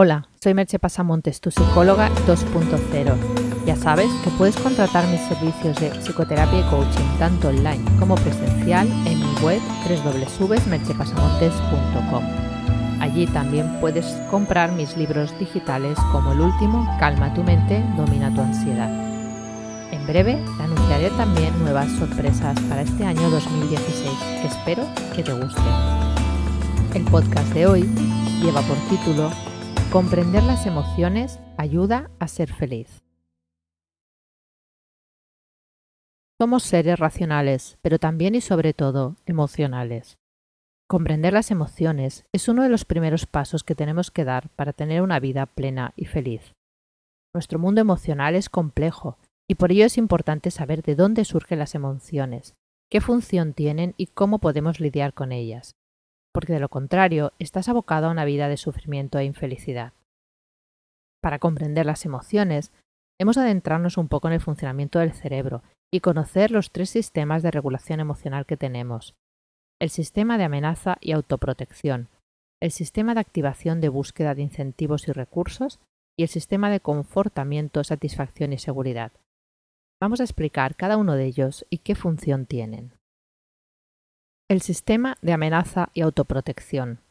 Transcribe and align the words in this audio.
Hola, 0.00 0.28
soy 0.40 0.54
Merche 0.54 0.78
Pasamontes, 0.78 1.40
tu 1.40 1.50
psicóloga 1.50 2.08
2.0. 2.28 3.64
Ya 3.66 3.74
sabes 3.74 4.08
que 4.22 4.30
puedes 4.30 4.56
contratar 4.56 5.04
mis 5.08 5.20
servicios 5.22 5.76
de 5.80 5.90
psicoterapia 5.90 6.60
y 6.60 6.70
coaching 6.70 7.18
tanto 7.18 7.48
online 7.48 7.84
como 7.98 8.14
presencial 8.14 8.86
en 9.06 9.18
mi 9.18 9.34
web 9.42 9.60
www.merchepasamontes.com. 10.38 12.22
Allí 13.00 13.26
también 13.26 13.80
puedes 13.80 14.06
comprar 14.30 14.70
mis 14.70 14.96
libros 14.96 15.36
digitales 15.40 15.98
como 16.12 16.30
el 16.30 16.42
último, 16.42 16.86
Calma 17.00 17.34
tu 17.34 17.42
mente, 17.42 17.84
domina 17.96 18.32
tu 18.32 18.40
ansiedad. 18.40 18.90
En 19.90 20.06
breve 20.06 20.40
te 20.58 20.62
anunciaré 20.62 21.10
también 21.10 21.58
nuevas 21.58 21.90
sorpresas 21.98 22.56
para 22.68 22.82
este 22.82 23.04
año 23.04 23.28
2016 23.30 24.12
que 24.42 24.46
espero 24.46 24.84
que 25.16 25.24
te 25.24 25.32
gusten. 25.32 25.64
El 26.94 27.02
podcast 27.02 27.52
de 27.52 27.66
hoy 27.66 27.82
lleva 28.40 28.60
por 28.62 28.76
título 28.88 29.32
Comprender 29.92 30.42
las 30.42 30.66
emociones 30.66 31.40
ayuda 31.56 32.10
a 32.18 32.28
ser 32.28 32.52
feliz. 32.52 33.02
Somos 36.38 36.62
seres 36.64 36.98
racionales, 36.98 37.78
pero 37.80 37.98
también 37.98 38.34
y 38.34 38.42
sobre 38.42 38.74
todo 38.74 39.16
emocionales. 39.24 40.18
Comprender 40.90 41.32
las 41.32 41.50
emociones 41.50 42.26
es 42.34 42.48
uno 42.48 42.64
de 42.64 42.68
los 42.68 42.84
primeros 42.84 43.24
pasos 43.24 43.64
que 43.64 43.74
tenemos 43.74 44.10
que 44.10 44.26
dar 44.26 44.50
para 44.50 44.74
tener 44.74 45.00
una 45.00 45.20
vida 45.20 45.46
plena 45.46 45.94
y 45.96 46.04
feliz. 46.04 46.52
Nuestro 47.32 47.58
mundo 47.58 47.80
emocional 47.80 48.34
es 48.34 48.50
complejo 48.50 49.16
y 49.48 49.54
por 49.54 49.72
ello 49.72 49.86
es 49.86 49.96
importante 49.96 50.50
saber 50.50 50.82
de 50.82 50.96
dónde 50.96 51.24
surgen 51.24 51.60
las 51.60 51.74
emociones, 51.74 52.56
qué 52.90 53.00
función 53.00 53.54
tienen 53.54 53.94
y 53.96 54.08
cómo 54.08 54.38
podemos 54.38 54.80
lidiar 54.80 55.14
con 55.14 55.32
ellas 55.32 55.77
porque 56.32 56.52
de 56.52 56.60
lo 56.60 56.68
contrario 56.68 57.32
estás 57.38 57.68
abocado 57.68 58.06
a 58.06 58.10
una 58.10 58.24
vida 58.24 58.48
de 58.48 58.56
sufrimiento 58.56 59.18
e 59.18 59.24
infelicidad. 59.24 59.92
Para 61.20 61.38
comprender 61.38 61.86
las 61.86 62.04
emociones, 62.04 62.72
hemos 63.20 63.36
de 63.36 63.42
adentrarnos 63.42 63.96
un 63.96 64.08
poco 64.08 64.28
en 64.28 64.34
el 64.34 64.40
funcionamiento 64.40 64.98
del 64.98 65.12
cerebro 65.12 65.62
y 65.92 66.00
conocer 66.00 66.50
los 66.50 66.70
tres 66.70 66.90
sistemas 66.90 67.42
de 67.42 67.50
regulación 67.50 68.00
emocional 68.00 68.46
que 68.46 68.56
tenemos. 68.56 69.14
El 69.80 69.90
sistema 69.90 70.38
de 70.38 70.44
amenaza 70.44 70.98
y 71.00 71.12
autoprotección, 71.12 72.08
el 72.60 72.70
sistema 72.70 73.14
de 73.14 73.20
activación 73.20 73.80
de 73.80 73.88
búsqueda 73.88 74.34
de 74.34 74.42
incentivos 74.42 75.08
y 75.08 75.12
recursos 75.12 75.80
y 76.18 76.22
el 76.22 76.28
sistema 76.28 76.70
de 76.70 76.80
confortamiento, 76.80 77.84
satisfacción 77.84 78.52
y 78.52 78.58
seguridad. 78.58 79.12
Vamos 80.00 80.20
a 80.20 80.24
explicar 80.24 80.76
cada 80.76 80.96
uno 80.96 81.14
de 81.14 81.26
ellos 81.26 81.64
y 81.70 81.78
qué 81.78 81.94
función 81.94 82.46
tienen. 82.46 82.97
El 84.50 84.62
sistema 84.62 85.18
de 85.20 85.34
amenaza 85.34 85.90
y 85.92 86.00
autoprotección. 86.00 87.02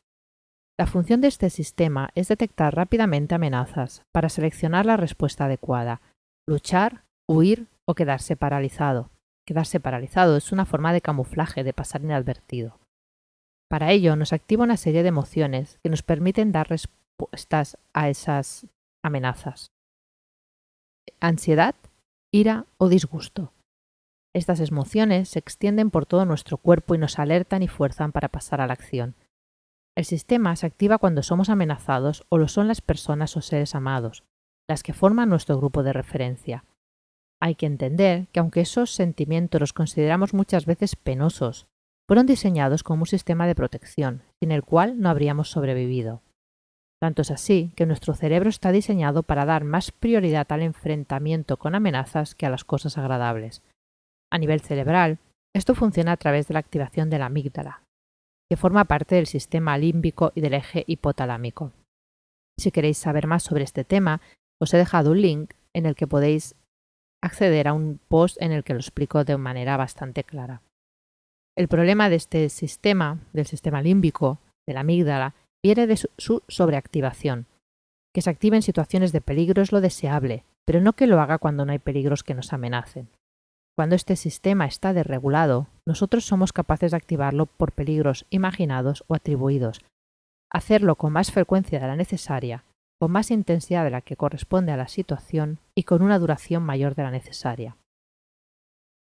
La 0.76 0.88
función 0.88 1.22
de 1.22 1.28
este 1.28 1.52
sistema 1.52 2.10
es 2.16 2.30
detectar 2.30 2.76
rápidamente 2.76 3.36
amenazas 3.36 4.02
para 4.12 4.30
seleccionar 4.30 4.88
la 4.88 4.98
respuesta 4.98 5.46
adecuada, 5.46 6.02
luchar, 6.48 7.04
huir 7.30 7.68
o 7.86 7.94
quedarse 7.94 8.36
paralizado. 8.36 9.12
Quedarse 9.46 9.80
paralizado 9.80 10.36
es 10.36 10.52
una 10.52 10.66
forma 10.66 10.94
de 10.94 11.02
camuflaje 11.02 11.64
de 11.64 11.74
pasar 11.74 12.02
inadvertido. 12.02 12.80
Para 13.70 13.92
ello 13.92 14.16
nos 14.16 14.34
activa 14.34 14.64
una 14.64 14.78
serie 14.78 15.04
de 15.04 15.10
emociones 15.10 15.78
que 15.84 15.92
nos 15.92 16.02
permiten 16.02 16.52
dar 16.52 16.68
respuestas 16.70 17.78
a 17.94 18.10
esas 18.10 18.66
amenazas. 19.04 19.68
Ansiedad, 21.20 21.76
ira 22.34 22.66
o 22.80 22.90
disgusto. 22.90 23.54
Estas 24.38 24.60
emociones 24.60 25.30
se 25.30 25.40
extienden 25.40 25.90
por 25.90 26.06
todo 26.06 26.24
nuestro 26.24 26.60
cuerpo 26.60 26.94
y 26.94 27.00
nos 27.00 27.18
alertan 27.18 27.64
y 27.64 27.68
fuerzan 27.68 28.12
para 28.12 28.28
pasar 28.28 28.62
a 28.62 28.68
la 28.68 28.74
acción. 28.74 29.16
El 29.96 30.06
sistema 30.06 30.56
se 30.56 30.68
activa 30.68 31.00
cuando 31.00 31.24
somos 31.24 31.50
amenazados 31.50 32.24
o 32.30 32.38
lo 32.38 32.48
son 32.48 32.68
las 32.68 32.82
personas 32.82 33.36
o 33.36 33.42
seres 33.42 33.74
amados, 33.74 34.24
las 34.70 34.84
que 34.84 34.94
forman 34.94 35.30
nuestro 35.30 35.58
grupo 35.58 35.82
de 35.82 35.92
referencia. 35.92 36.66
Hay 37.42 37.56
que 37.56 37.66
entender 37.66 38.28
que 38.28 38.40
aunque 38.40 38.62
esos 38.62 38.92
sentimientos 38.92 39.60
los 39.60 39.74
consideramos 39.74 40.36
muchas 40.36 40.68
veces 40.68 40.96
penosos, 40.96 41.66
fueron 42.08 42.28
diseñados 42.28 42.84
como 42.84 43.02
un 43.02 43.08
sistema 43.08 43.48
de 43.48 43.56
protección, 43.56 44.22
sin 44.40 44.52
el 44.52 44.62
cual 44.62 45.02
no 45.02 45.10
habríamos 45.10 45.50
sobrevivido. 45.50 46.22
Tanto 47.02 47.24
es 47.24 47.32
así 47.32 47.74
que 47.76 47.88
nuestro 47.88 48.14
cerebro 48.14 48.50
está 48.50 48.72
diseñado 48.72 49.24
para 49.24 49.46
dar 49.46 49.64
más 49.64 49.92
prioridad 49.92 50.46
al 50.52 50.62
enfrentamiento 50.62 51.58
con 51.58 51.74
amenazas 51.74 52.36
que 52.36 52.46
a 52.46 52.52
las 52.52 52.64
cosas 52.64 53.00
agradables, 53.00 53.64
a 54.32 54.38
nivel 54.38 54.62
cerebral, 54.62 55.20
esto 55.56 55.76
funciona 55.76 56.14
a 56.14 56.18
través 56.18 56.48
de 56.48 56.54
la 56.54 56.60
activación 56.60 57.10
de 57.10 57.20
la 57.20 57.28
amígdala, 57.28 57.84
que 58.50 58.58
forma 58.58 58.86
parte 58.86 59.16
del 59.16 59.28
sistema 59.28 59.78
límbico 59.78 60.32
y 60.36 60.42
del 60.42 60.54
eje 60.54 60.84
hipotalámico. 60.88 61.72
Si 62.60 62.72
queréis 62.72 62.98
saber 62.98 63.28
más 63.28 63.44
sobre 63.44 63.64
este 63.64 63.84
tema, 63.84 64.22
os 64.62 64.74
he 64.74 64.78
dejado 64.78 65.12
un 65.12 65.22
link 65.22 65.54
en 65.74 65.86
el 65.86 65.96
que 65.96 66.08
podéis 66.08 66.56
acceder 67.24 67.68
a 67.68 67.74
un 67.74 68.00
post 68.08 68.42
en 68.42 68.52
el 68.52 68.64
que 68.64 68.74
lo 68.74 68.80
explico 68.80 69.24
de 69.24 69.38
manera 69.38 69.78
bastante 69.78 70.24
clara. 70.24 70.62
El 71.58 71.68
problema 71.68 72.10
de 72.10 72.16
este 72.16 72.50
sistema, 72.50 73.20
del 73.34 73.48
sistema 73.48 73.82
límbico, 73.82 74.40
de 74.68 74.74
la 74.76 74.82
amígdala, 74.82 75.34
viene 75.64 75.88
de 75.88 75.98
su 75.98 76.44
sobreactivación. 76.48 77.48
Que 78.14 78.22
se 78.22 78.30
active 78.30 78.56
en 78.58 78.62
situaciones 78.62 79.12
de 79.12 79.22
peligro 79.22 79.62
es 79.62 79.72
lo 79.72 79.82
deseable, 79.82 80.44
pero 80.66 80.82
no 80.82 80.94
que 80.94 81.08
lo 81.08 81.20
haga 81.20 81.40
cuando 81.40 81.66
no 81.66 81.72
hay 81.72 81.80
peligros 81.80 82.24
que 82.24 82.36
nos 82.36 82.54
amenacen. 82.54 83.10
Cuando 83.78 83.96
este 83.96 84.16
sistema 84.16 84.66
está 84.66 84.92
desregulado, 84.92 85.68
nosotros 85.86 86.26
somos 86.26 86.52
capaces 86.52 86.92
de 86.92 86.98
activarlo 86.98 87.46
por 87.46 87.74
peligros 87.74 88.26
imaginados 88.32 89.04
o 89.08 89.14
atribuidos, 89.14 89.82
hacerlo 90.52 90.96
con 90.96 91.14
más 91.14 91.32
frecuencia 91.32 91.80
de 91.80 91.86
la 91.86 91.96
necesaria, 91.96 92.64
con 93.00 93.12
más 93.12 93.30
intensidad 93.30 93.84
de 93.84 93.92
la 93.92 94.02
que 94.02 94.16
corresponde 94.16 94.72
a 94.72 94.78
la 94.78 94.88
situación 94.88 95.60
y 95.76 95.84
con 95.84 96.02
una 96.02 96.18
duración 96.18 96.64
mayor 96.64 96.96
de 96.96 97.04
la 97.04 97.12
necesaria. 97.12 97.78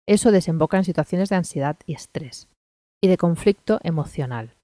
Eso 0.07 0.31
desemboca 0.31 0.77
en 0.77 0.83
situaciones 0.83 1.29
de 1.29 1.35
ansiedad 1.35 1.77
y 1.85 1.93
estrés, 1.93 2.47
y 3.03 3.07
de 3.07 3.17
conflicto 3.17 3.79
emocional, 3.83 4.55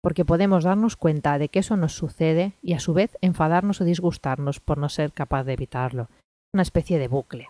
porque 0.00 0.24
podemos 0.24 0.62
darnos 0.62 0.96
cuenta 0.96 1.38
de 1.38 1.48
que 1.48 1.58
eso 1.58 1.76
nos 1.76 1.94
sucede 1.94 2.52
y 2.62 2.74
a 2.74 2.80
su 2.80 2.94
vez 2.94 3.18
enfadarnos 3.20 3.80
o 3.80 3.84
disgustarnos 3.84 4.60
por 4.60 4.78
no 4.78 4.88
ser 4.88 5.12
capaz 5.12 5.42
de 5.42 5.54
evitarlo, 5.54 6.08
una 6.54 6.62
especie 6.62 7.00
de 7.00 7.08
bucle. 7.08 7.48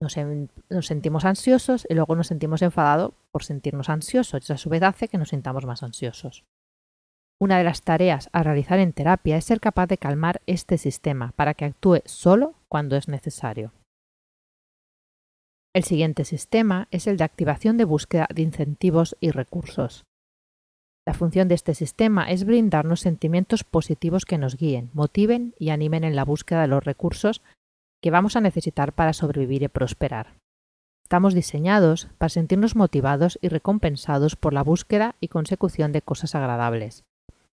Nos, 0.00 0.86
sentimos 0.86 1.24
ansiosos 1.24 1.86
y 1.88 1.94
luego 1.94 2.16
nos 2.16 2.26
sentimos 2.26 2.62
enfadados 2.62 3.12
por 3.30 3.44
sentirnos 3.44 3.88
ansiosos. 3.88 4.42
Eso 4.42 4.54
a 4.54 4.58
su 4.58 4.68
vez 4.68 4.82
hace 4.82 5.08
que 5.08 5.18
nos 5.18 5.30
sintamos 5.30 5.64
más 5.64 5.82
ansiosos. 5.82 6.44
Una 7.40 7.58
de 7.58 7.64
las 7.64 7.82
tareas 7.82 8.28
a 8.32 8.42
realizar 8.42 8.78
en 8.78 8.92
terapia 8.92 9.36
es 9.36 9.44
ser 9.44 9.60
capaz 9.60 9.86
de 9.86 9.98
calmar 9.98 10.40
este 10.46 10.78
sistema 10.78 11.32
para 11.36 11.54
que 11.54 11.64
actúe 11.64 12.00
solo 12.04 12.54
cuando 12.68 12.96
es 12.96 13.08
necesario. 13.08 13.72
El 15.74 15.84
siguiente 15.84 16.24
sistema 16.24 16.86
es 16.92 17.06
el 17.06 17.16
de 17.16 17.24
activación 17.24 17.76
de 17.76 17.84
búsqueda 17.84 18.28
de 18.32 18.42
incentivos 18.42 19.16
y 19.20 19.30
recursos. 19.30 20.04
La 21.06 21.14
función 21.14 21.48
de 21.48 21.56
este 21.56 21.74
sistema 21.74 22.30
es 22.30 22.44
brindarnos 22.44 23.00
sentimientos 23.00 23.64
positivos 23.64 24.24
que 24.24 24.38
nos 24.38 24.56
guíen, 24.56 24.90
motiven 24.94 25.54
y 25.58 25.70
animen 25.70 26.04
en 26.04 26.16
la 26.16 26.24
búsqueda 26.24 26.62
de 26.62 26.68
los 26.68 26.84
recursos 26.84 27.42
que 28.04 28.10
vamos 28.10 28.36
a 28.36 28.42
necesitar 28.42 28.92
para 28.92 29.14
sobrevivir 29.14 29.62
y 29.62 29.68
prosperar. 29.68 30.36
Estamos 31.04 31.32
diseñados 31.32 32.10
para 32.18 32.28
sentirnos 32.28 32.76
motivados 32.76 33.38
y 33.40 33.48
recompensados 33.48 34.36
por 34.36 34.52
la 34.52 34.62
búsqueda 34.62 35.14
y 35.20 35.28
consecución 35.28 35.90
de 35.92 36.02
cosas 36.02 36.34
agradables. 36.34 37.04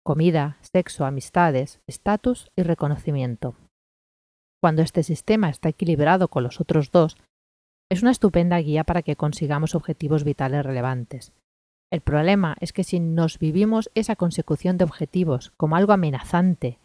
Comida, 0.05 0.59
sexo, 0.61 1.07
amistades, 1.07 1.81
estatus 1.87 2.51
y 2.57 2.63
reconocimiento. 2.63 3.55
Cuando 4.63 4.83
este 4.83 5.03
sistema 5.03 5.49
está 5.49 5.71
equilibrado 5.71 6.29
con 6.29 6.43
los 6.43 6.61
otros 6.61 6.91
dos, 6.91 7.17
es 7.91 8.03
una 8.03 8.11
estupenda 8.11 8.59
guía 8.59 8.85
para 8.85 9.01
que 9.01 9.17
consigamos 9.17 9.75
objetivos 9.75 10.25
vitales 10.25 10.63
relevantes. 10.63 11.33
El 11.91 12.03
problema 12.03 12.59
es 12.61 12.75
que 12.75 12.85
si 12.85 13.01
nos 13.01 13.39
vivimos 13.39 13.91
esa 13.95 14.15
consecución 14.15 14.77
de 14.77 14.85
objetivos 14.85 15.55
como 15.57 15.77
algo 15.77 15.95
amenazante, 15.95 16.79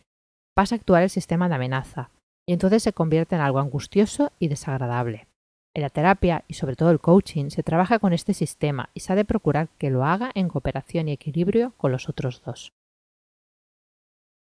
pasa 0.56 0.75
a 0.75 0.78
actuar 0.78 1.04
el 1.04 1.10
sistema 1.10 1.50
de 1.50 1.56
amenaza, 1.56 2.10
y 2.50 2.54
entonces 2.54 2.81
se 2.81 2.94
convierte 2.94 3.36
en 3.36 3.42
algo 3.42 3.60
angustioso 3.60 4.31
y 4.40 4.48
desagradable. 4.48 5.28
En 5.75 5.84
la 5.84 5.92
terapia 5.92 6.46
y 6.48 6.56
sobre 6.56 6.75
todo 6.75 6.90
el 6.90 7.00
coaching 7.00 7.51
se 7.51 7.62
trabaja 7.62 8.00
con 8.00 8.12
este 8.12 8.34
sistema 8.34 8.90
y 8.96 9.01
se 9.01 9.13
ha 9.13 9.16
de 9.16 9.24
procurar 9.24 9.69
que 9.78 9.92
lo 9.92 10.04
haga 10.04 10.31
en 10.34 10.48
cooperación 10.48 11.07
y 11.07 11.12
equilibrio 11.12 11.75
con 11.78 11.92
los 11.92 12.10
otros 12.10 12.42
dos. 12.44 12.72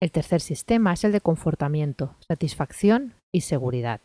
El 0.02 0.12
tercer 0.12 0.42
sistema 0.42 0.92
es 0.92 1.04
el 1.04 1.12
de 1.12 1.22
confortamiento, 1.22 2.14
satisfacción 2.28 3.14
y 3.32 3.40
seguridad. 3.40 4.02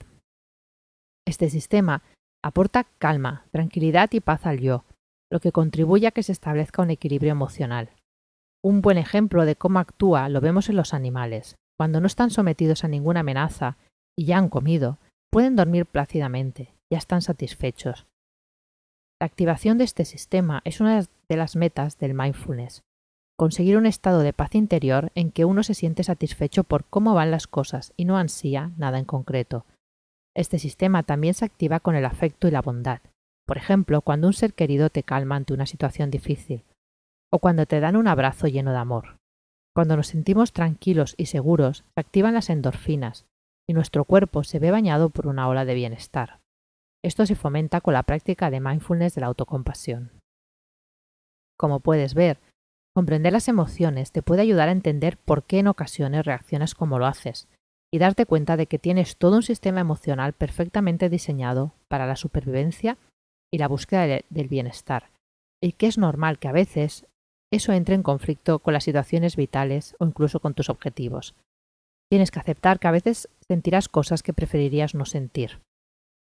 Este 1.27 1.49
sistema 1.49 2.01
aporta 2.41 2.85
calma, 2.99 3.47
tranquilidad 3.51 4.09
y 4.13 4.21
paz 4.21 4.45
al 4.45 4.61
yo, 4.61 4.85
lo 5.29 5.41
que 5.41 5.51
contribuye 5.51 6.07
a 6.07 6.11
que 6.11 6.23
se 6.23 6.31
establezca 6.31 6.81
un 6.81 6.91
equilibrio 6.91 7.33
emocional. 7.33 7.89
Un 8.63 8.81
buen 8.81 8.97
ejemplo 8.97 9.43
de 9.43 9.57
cómo 9.57 9.79
actúa 9.79 10.29
lo 10.29 10.39
vemos 10.39 10.69
en 10.69 10.77
los 10.77 10.93
animales. 10.93 11.57
Cuando 11.77 11.99
no 11.99 12.07
están 12.07 12.29
sometidos 12.29 12.85
a 12.85 12.87
ninguna 12.87 13.19
amenaza 13.19 13.77
y 14.17 14.25
ya 14.25 14.37
han 14.37 14.49
comido, 14.49 14.97
pueden 15.31 15.55
dormir 15.55 15.85
plácidamente, 15.85 16.73
ya 16.91 16.97
están 16.97 17.21
satisfechos. 17.21 18.07
La 19.21 19.25
activación 19.25 19.77
de 19.77 19.83
este 19.83 20.05
sistema 20.05 20.61
es 20.63 20.79
una 20.79 21.01
de 21.01 21.37
las 21.37 21.55
metas 21.55 21.97
del 21.97 22.13
mindfulness. 22.13 22.83
conseguir 23.39 23.77
un 23.77 23.85
estado 23.85 24.19
de 24.19 24.33
paz 24.33 24.53
interior 24.53 25.13
en 25.15 25.31
que 25.31 25.45
uno 25.45 25.63
se 25.63 25.73
siente 25.73 26.03
satisfecho 26.03 26.65
por 26.65 26.83
cómo 26.83 27.13
van 27.13 27.31
las 27.31 27.47
cosas 27.47 27.93
y 27.95 28.03
no 28.03 28.17
ansía 28.17 28.71
nada 28.75 28.99
en 28.99 29.05
concreto. 29.05 29.65
Este 30.35 30.59
sistema 30.59 31.03
también 31.03 31.33
se 31.33 31.45
activa 31.45 31.79
con 31.79 31.95
el 31.95 32.03
afecto 32.03 32.49
y 32.49 32.51
la 32.51 32.61
bondad. 32.61 32.99
Por 33.47 33.55
ejemplo, 33.55 34.01
cuando 34.01 34.27
un 34.27 34.33
ser 34.33 34.53
querido 34.53 34.89
te 34.89 35.03
calma 35.03 35.37
ante 35.37 35.53
una 35.53 35.65
situación 35.65 36.11
difícil, 36.11 36.65
o 37.31 37.39
cuando 37.39 37.65
te 37.65 37.79
dan 37.79 37.95
un 37.95 38.09
abrazo 38.09 38.47
lleno 38.47 38.71
de 38.71 38.77
amor. 38.77 39.19
Cuando 39.73 39.95
nos 39.95 40.07
sentimos 40.07 40.51
tranquilos 40.51 41.15
y 41.15 41.27
seguros, 41.27 41.85
se 41.95 42.01
activan 42.01 42.33
las 42.33 42.49
endorfinas 42.49 43.25
y 43.69 43.73
nuestro 43.73 44.03
cuerpo 44.03 44.43
se 44.43 44.57
ve 44.57 44.71
bañado 44.71 45.11
por 45.11 45.27
una 45.27 45.47
ola 45.47 45.63
de 45.63 45.75
bienestar. 45.75 46.39
Esto 47.05 47.27
se 47.27 47.35
fomenta 47.35 47.81
con 47.81 47.93
la 47.93 48.01
práctica 48.01 48.49
de 48.49 48.59
mindfulness 48.59 49.13
de 49.13 49.21
la 49.21 49.27
autocompasión. 49.27 50.09
Como 51.55 51.79
puedes 51.79 52.15
ver, 52.15 52.39
comprender 52.95 53.31
las 53.31 53.47
emociones 53.47 54.11
te 54.11 54.23
puede 54.23 54.41
ayudar 54.41 54.69
a 54.69 54.71
entender 54.71 55.17
por 55.17 55.43
qué 55.43 55.59
en 55.59 55.67
ocasiones 55.67 56.25
reaccionas 56.25 56.73
como 56.73 56.97
lo 56.97 57.05
haces 57.05 57.47
y 57.93 57.99
darte 57.99 58.25
cuenta 58.25 58.57
de 58.57 58.65
que 58.65 58.79
tienes 58.79 59.17
todo 59.17 59.35
un 59.35 59.43
sistema 59.43 59.81
emocional 59.81 60.33
perfectamente 60.33 61.07
diseñado 61.07 61.73
para 61.87 62.07
la 62.07 62.15
supervivencia 62.15 62.97
y 63.53 63.59
la 63.59 63.67
búsqueda 63.67 64.23
del 64.31 64.47
bienestar, 64.47 65.11
y 65.61 65.73
que 65.73 65.85
es 65.85 65.99
normal 65.99 66.39
que 66.39 66.47
a 66.47 66.53
veces 66.53 67.05
eso 67.53 67.71
entre 67.73 67.93
en 67.93 68.01
conflicto 68.01 68.57
con 68.57 68.73
las 68.73 68.85
situaciones 68.85 69.35
vitales 69.35 69.95
o 69.99 70.07
incluso 70.07 70.39
con 70.39 70.55
tus 70.55 70.69
objetivos. 70.69 71.35
Tienes 72.09 72.31
que 72.31 72.39
aceptar 72.39 72.79
que 72.79 72.87
a 72.87 72.91
veces 72.91 73.29
sentirás 73.47 73.87
cosas 73.87 74.23
que 74.23 74.33
preferirías 74.33 74.95
no 74.95 75.05
sentir 75.05 75.61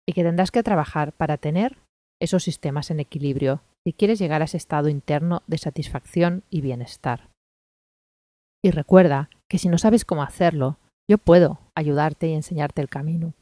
y 0.08 0.14
que 0.14 0.24
tendrás 0.24 0.52
que 0.52 0.64
trabajar 0.64 1.14
para 1.14 1.38
tener 1.38 1.78
esos 2.22 2.44
sistemas 2.44 2.92
en 2.92 3.00
equilibrio 3.00 3.62
si 3.86 3.94
quieres 3.94 4.20
llegar 4.20 4.42
a 4.42 4.46
ese 4.46 4.58
estado 4.58 4.90
interno 4.90 5.44
de 5.48 5.58
satisfacción 5.58 6.44
y 6.50 6.62
bienestar. 6.62 7.30
Y 8.64 8.72
recuerda 8.72 9.30
que 9.50 9.58
si 9.58 9.70
no 9.70 9.78
sabes 9.78 10.06
cómo 10.06 10.24
hacerlo, 10.24 10.78
yo 11.10 11.18
puedo 11.18 11.60
ayudarte 11.76 12.28
y 12.28 12.34
enseñarte 12.34 12.82
el 12.82 12.90
camino. 12.90 13.34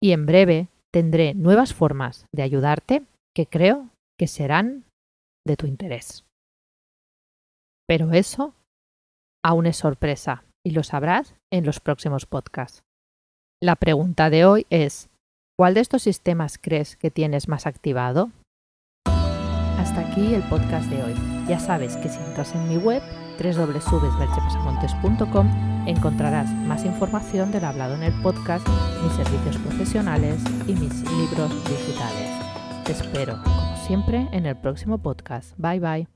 Y 0.00 0.12
en 0.12 0.26
breve 0.26 0.68
tendré 0.92 1.34
nuevas 1.34 1.74
formas 1.74 2.26
de 2.32 2.42
ayudarte 2.42 3.02
que 3.34 3.46
creo 3.46 3.88
que 4.18 4.28
serán 4.28 4.84
de 5.44 5.56
tu 5.56 5.66
interés. 5.66 6.24
Pero 7.88 8.12
eso 8.12 8.54
aún 9.42 9.66
es 9.66 9.76
sorpresa 9.76 10.44
y 10.64 10.70
lo 10.70 10.82
sabrás 10.82 11.36
en 11.50 11.64
los 11.64 11.80
próximos 11.80 12.26
podcasts. 12.26 12.82
La 13.62 13.76
pregunta 13.76 14.30
de 14.30 14.44
hoy 14.44 14.66
es, 14.70 15.08
¿cuál 15.56 15.74
de 15.74 15.80
estos 15.80 16.02
sistemas 16.02 16.58
crees 16.60 16.96
que 16.96 17.10
tienes 17.10 17.48
más 17.48 17.66
activado? 17.66 18.30
Hasta 19.78 20.00
aquí 20.00 20.34
el 20.34 20.42
podcast 20.44 20.88
de 20.88 21.02
hoy. 21.02 21.14
Ya 21.46 21.60
sabes 21.60 21.96
que 21.98 22.08
si 22.08 22.18
entras 22.18 22.54
en 22.54 22.66
mi 22.68 22.78
web 22.78 23.02
www.belchepasamontes.com 23.38 25.74
encontrarás 25.86 26.50
más 26.50 26.84
información 26.84 27.52
del 27.52 27.64
hablado 27.64 27.94
en 27.94 28.02
el 28.04 28.12
podcast, 28.22 28.66
mis 29.02 29.12
servicios 29.12 29.58
profesionales 29.58 30.42
y 30.66 30.72
mis 30.74 31.02
libros 31.10 31.50
digitales. 31.68 32.30
Te 32.84 32.92
espero, 32.92 33.42
como 33.42 33.76
siempre, 33.86 34.28
en 34.32 34.46
el 34.46 34.56
próximo 34.56 34.96
podcast. 34.98 35.52
Bye 35.58 35.80
bye. 35.80 36.13